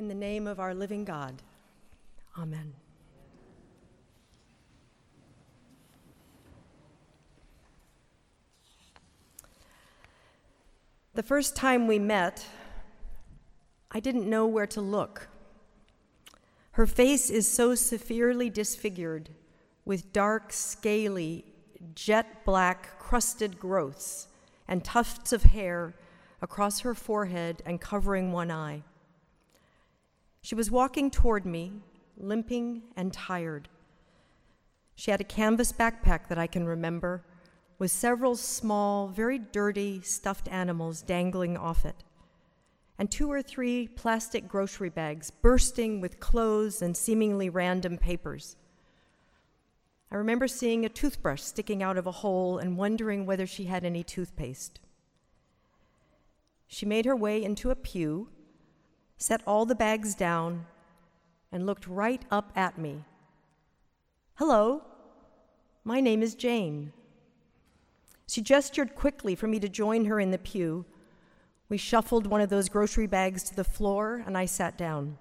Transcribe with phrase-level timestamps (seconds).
[0.00, 1.42] In the name of our living God,
[2.38, 2.72] Amen.
[11.12, 12.46] The first time we met,
[13.90, 15.28] I didn't know where to look.
[16.70, 19.28] Her face is so severely disfigured
[19.84, 21.44] with dark, scaly,
[21.94, 24.28] jet black, crusted growths
[24.66, 25.94] and tufts of hair
[26.40, 28.82] across her forehead and covering one eye.
[30.42, 31.72] She was walking toward me,
[32.16, 33.68] limping and tired.
[34.94, 37.22] She had a canvas backpack that I can remember,
[37.78, 42.04] with several small, very dirty stuffed animals dangling off it,
[42.98, 48.56] and two or three plastic grocery bags bursting with clothes and seemingly random papers.
[50.12, 53.84] I remember seeing a toothbrush sticking out of a hole and wondering whether she had
[53.84, 54.80] any toothpaste.
[56.66, 58.28] She made her way into a pew,
[59.20, 60.66] set all the bags down,
[61.52, 63.04] and looked right up at me.
[64.34, 64.82] Hello,
[65.84, 66.92] my name is Jane.
[68.26, 70.86] She gestured quickly for me to join her in the pew.
[71.68, 75.18] We shuffled one of those grocery bags to the floor, and I sat down.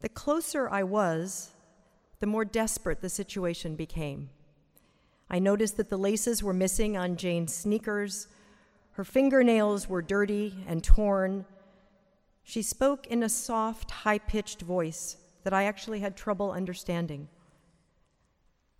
[0.00, 1.50] The closer I was,
[2.20, 4.30] the more desperate the situation became.
[5.28, 8.28] I noticed that the laces were missing on Jane's sneakers,
[8.92, 11.46] her fingernails were dirty and torn.
[12.42, 17.28] She spoke in a soft, high pitched voice that I actually had trouble understanding.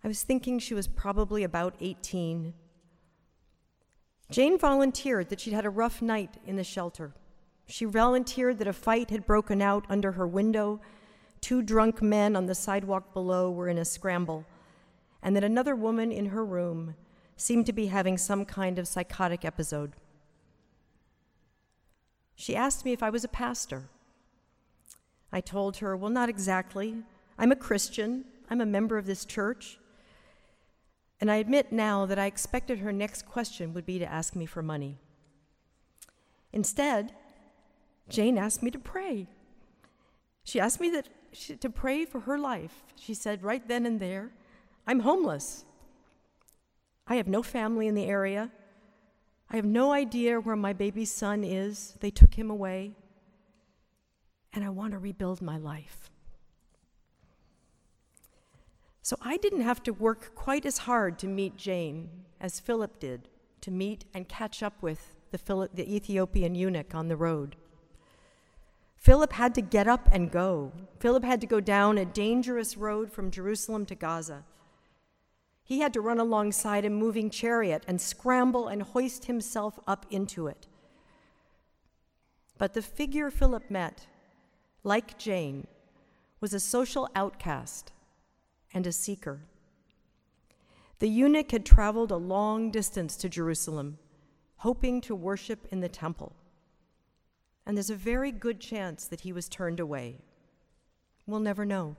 [0.03, 2.53] I was thinking she was probably about 18.
[4.29, 7.13] Jane volunteered that she'd had a rough night in the shelter.
[7.65, 10.81] She volunteered that a fight had broken out under her window.
[11.39, 14.45] Two drunk men on the sidewalk below were in a scramble,
[15.21, 16.95] and that another woman in her room
[17.37, 19.93] seemed to be having some kind of psychotic episode.
[22.43, 23.85] She asked me if I was a pastor.
[25.31, 26.97] I told her, Well, not exactly.
[27.39, 29.79] I'm a Christian, I'm a member of this church.
[31.21, 34.45] And I admit now that I expected her next question would be to ask me
[34.45, 34.97] for money.
[36.51, 37.13] Instead,
[38.09, 39.27] Jane asked me to pray.
[40.43, 42.83] She asked me that she, to pray for her life.
[42.97, 44.31] She said right then and there,
[44.85, 45.63] I'm homeless.
[47.07, 48.51] I have no family in the area.
[49.53, 51.93] I have no idea where my baby son is.
[51.99, 52.95] They took him away.
[54.51, 56.09] And I want to rebuild my life.
[59.03, 62.09] So I didn't have to work quite as hard to meet Jane
[62.41, 63.29] as Philip did
[63.61, 67.55] to meet and catch up with the, Philip, the Ethiopian eunuch on the road.
[68.97, 70.71] Philip had to get up and go.
[70.99, 74.45] Philip had to go down a dangerous road from Jerusalem to Gaza.
[75.63, 80.47] He had to run alongside a moving chariot and scramble and hoist himself up into
[80.47, 80.67] it.
[82.57, 84.07] But the figure Philip met,
[84.83, 85.67] like Jane,
[86.41, 87.93] was a social outcast
[88.73, 89.41] and a seeker.
[90.99, 93.97] The eunuch had traveled a long distance to Jerusalem,
[94.57, 96.33] hoping to worship in the temple.
[97.65, 100.19] And there's a very good chance that he was turned away.
[101.25, 101.95] We'll never know.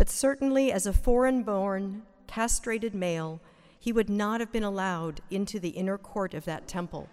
[0.00, 3.38] But certainly, as a foreign born, castrated male,
[3.78, 7.10] he would not have been allowed into the inner court of that temple,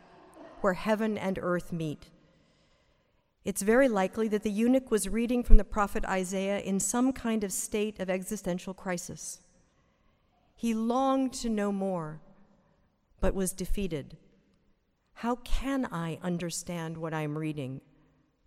[0.61, 2.05] where heaven and earth meet.
[3.43, 7.43] It's very likely that the eunuch was reading from the prophet Isaiah in some kind
[7.43, 9.41] of state of existential crisis.
[10.55, 12.21] He longed to know more,
[13.19, 14.15] but was defeated.
[15.15, 17.81] How can I understand what I'm reading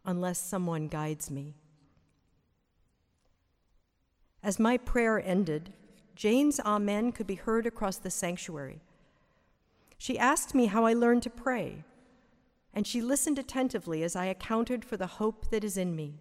[0.06, 1.59] unless someone guides me?
[4.42, 5.72] As my prayer ended,
[6.14, 8.80] Jane's Amen could be heard across the sanctuary.
[9.98, 11.84] She asked me how I learned to pray
[12.72, 16.14] and she listened attentively as I accounted for the hope that is in me.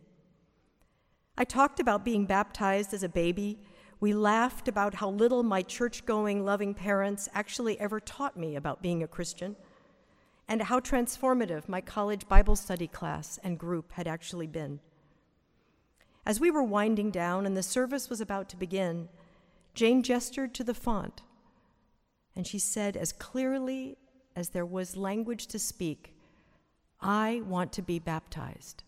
[1.38, 3.59] I talked about being baptized as a baby.
[4.00, 8.81] We laughed about how little my church going, loving parents actually ever taught me about
[8.81, 9.56] being a Christian,
[10.47, 14.79] and how transformative my college Bible study class and group had actually been.
[16.29, 19.09] As we were winding down and the service was about to begin,
[19.73, 21.23] Jane gestured to the font,
[22.35, 23.97] and she said, as clearly
[24.35, 26.14] as there was language to speak,
[27.02, 28.84] I want to be baptized.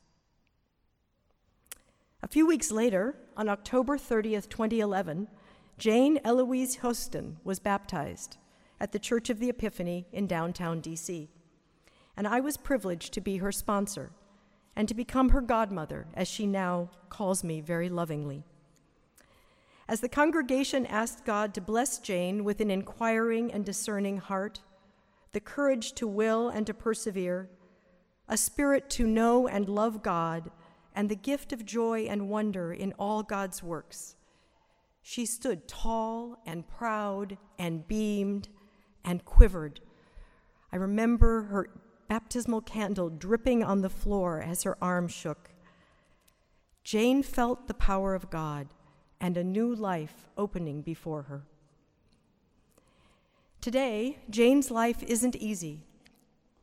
[2.21, 5.27] A few weeks later, on October 30th, 2011,
[5.79, 8.37] Jane Eloise Hostin was baptized
[8.79, 11.27] at the Church of the Epiphany in downtown DC.
[12.15, 14.11] And I was privileged to be her sponsor
[14.75, 18.43] and to become her godmother, as she now calls me very lovingly.
[19.87, 24.61] As the congregation asked God to bless Jane with an inquiring and discerning heart,
[25.33, 27.49] the courage to will and to persevere,
[28.27, 30.51] a spirit to know and love God,
[30.95, 34.15] and the gift of joy and wonder in all God's works.
[35.01, 38.49] She stood tall and proud and beamed
[39.03, 39.81] and quivered.
[40.71, 41.69] I remember her
[42.11, 45.49] baptismal candle dripping on the floor as her arm shook.
[46.83, 48.67] Jane felt the power of God
[49.21, 51.43] and a new life opening before her.
[53.61, 55.83] Today, Jane's life isn't easy,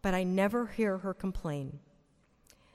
[0.02, 1.78] but I never hear her complain.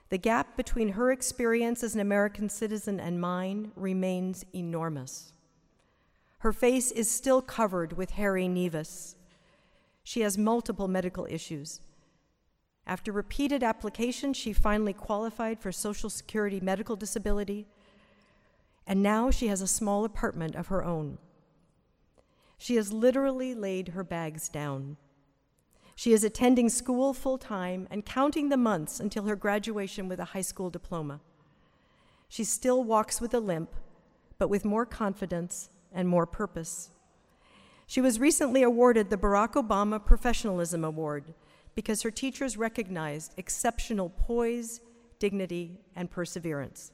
[0.09, 5.31] The gap between her experience as an American citizen and mine remains enormous.
[6.39, 9.13] Her face is still covered with hairy nevus.
[10.03, 11.79] She has multiple medical issues.
[12.85, 17.65] After repeated application, she finally qualified for Social Security medical disability,
[18.85, 21.17] and now she has a small apartment of her own.
[22.57, 24.97] She has literally laid her bags down.
[25.95, 30.25] She is attending school full time and counting the months until her graduation with a
[30.25, 31.21] high school diploma.
[32.27, 33.69] She still walks with a limp,
[34.37, 36.89] but with more confidence and more purpose.
[37.85, 41.33] She was recently awarded the Barack Obama Professionalism Award
[41.75, 44.81] because her teachers recognized exceptional poise,
[45.19, 46.91] dignity, and perseverance.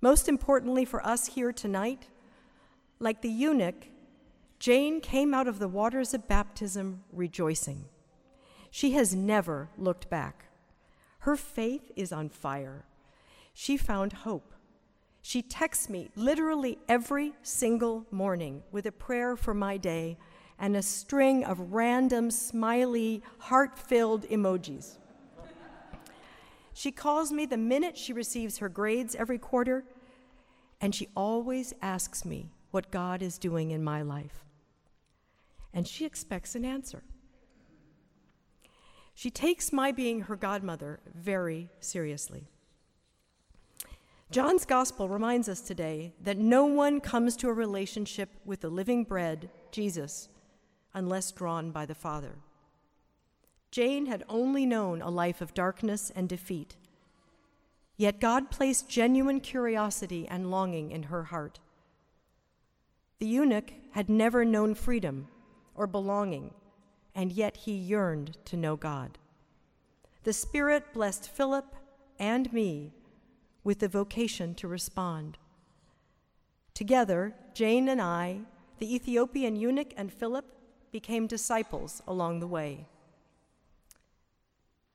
[0.00, 2.08] Most importantly for us here tonight,
[2.98, 3.88] like the eunuch,
[4.58, 7.86] Jane came out of the waters of baptism rejoicing.
[8.70, 10.46] She has never looked back.
[11.20, 12.84] Her faith is on fire.
[13.52, 14.52] She found hope.
[15.22, 20.18] She texts me literally every single morning with a prayer for my day
[20.58, 24.98] and a string of random, smiley, heart filled emojis.
[26.72, 29.84] She calls me the minute she receives her grades every quarter,
[30.80, 34.44] and she always asks me what God is doing in my life.
[35.72, 37.04] And she expects an answer.
[39.14, 42.48] She takes my being her godmother very seriously.
[44.32, 49.04] John's gospel reminds us today that no one comes to a relationship with the living
[49.04, 50.28] bread, Jesus,
[50.94, 52.36] unless drawn by the Father.
[53.70, 56.76] Jane had only known a life of darkness and defeat.
[57.96, 61.58] Yet God placed genuine curiosity and longing in her heart.
[63.18, 65.28] The eunuch had never known freedom
[65.74, 66.54] or belonging,
[67.14, 69.18] and yet he yearned to know God.
[70.24, 71.74] The Spirit blessed Philip
[72.18, 72.92] and me
[73.62, 75.38] with the vocation to respond.
[76.74, 78.40] Together, Jane and I,
[78.78, 80.44] the Ethiopian eunuch and Philip,
[80.94, 82.86] became disciples along the way.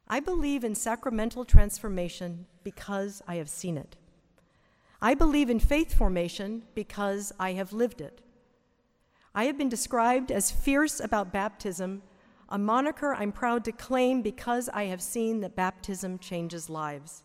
[0.07, 3.98] I believe in sacramental transformation because I have seen it.
[5.01, 8.22] I believe in faith formation because I have lived it.
[9.36, 12.02] I have been described as fierce about baptism,
[12.48, 17.24] a moniker I'm proud to claim because I have seen that baptism changes lives.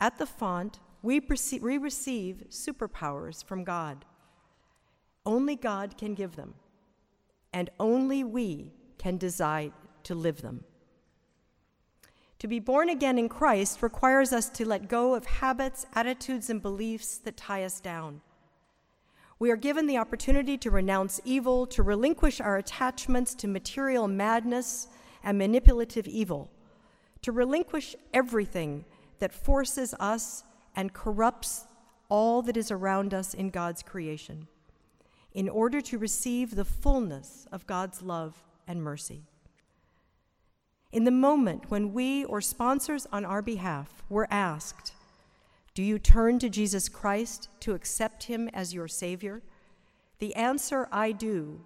[0.00, 1.20] At the font, we,
[1.60, 4.06] we receive superpowers from God.
[5.26, 6.54] Only God can give them
[7.52, 9.72] and only we can decide
[10.04, 10.64] to live them.
[12.38, 16.62] To be born again in Christ requires us to let go of habits, attitudes, and
[16.62, 18.22] beliefs that tie us down.
[19.38, 24.88] We are given the opportunity to renounce evil, to relinquish our attachments to material madness
[25.22, 26.50] and manipulative evil,
[27.22, 28.84] to relinquish everything
[29.18, 31.66] that forces us and corrupts
[32.08, 34.48] all that is around us in God's creation
[35.32, 39.24] in order to receive the fullness of God's love and mercy.
[40.92, 44.92] In the moment when we or sponsors on our behalf were asked,
[45.74, 49.42] Do you turn to Jesus Christ to accept him as your Savior?
[50.18, 51.60] The answer, I do,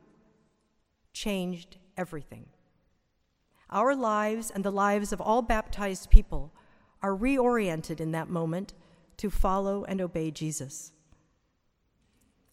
[1.13, 2.47] changed everything.
[3.71, 6.53] Our lives and the lives of all baptized people
[7.03, 8.75] are reoriented in that moment
[9.17, 10.93] to follow and obey Jesus.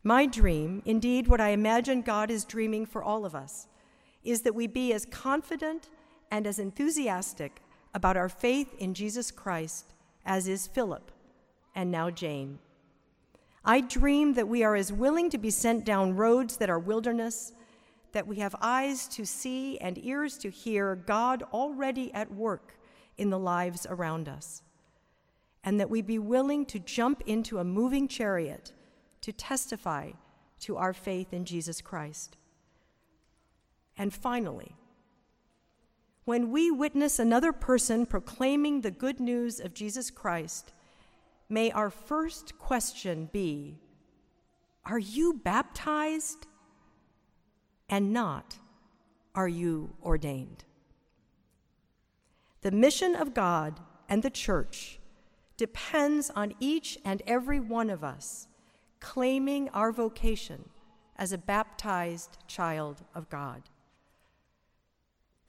[0.03, 3.67] My dream, indeed, what I imagine God is dreaming for all of us,
[4.23, 5.89] is that we be as confident
[6.31, 7.61] and as enthusiastic
[7.93, 9.93] about our faith in Jesus Christ
[10.25, 11.11] as is Philip
[11.75, 12.57] and now Jane.
[13.63, 17.53] I dream that we are as willing to be sent down roads that are wilderness,
[18.11, 22.79] that we have eyes to see and ears to hear God already at work
[23.17, 24.63] in the lives around us,
[25.63, 28.71] and that we be willing to jump into a moving chariot
[29.21, 30.11] to testify
[30.61, 32.37] to our faith in Jesus Christ.
[33.97, 34.75] And finally,
[36.25, 40.71] when we witness another person proclaiming the good news of Jesus Christ,
[41.49, 43.79] may our first question be
[44.85, 46.47] Are you baptized?
[47.89, 48.59] And not,
[49.35, 50.63] Are you ordained?
[52.61, 54.99] The mission of God and the church
[55.57, 58.47] depends on each and every one of us
[59.01, 60.69] claiming our vocation
[61.17, 63.63] as a baptized child of God.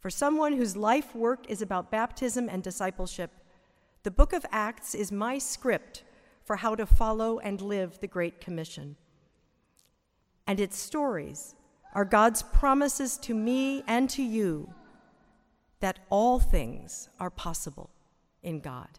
[0.01, 3.31] For someone whose life work is about baptism and discipleship,
[4.03, 6.03] the book of Acts is my script
[6.45, 8.97] for how to follow and live the Great Commission.
[10.45, 11.55] And its stories
[11.95, 14.75] are God's promises to me and to you
[15.79, 17.91] that all things are possible
[18.43, 18.99] in God.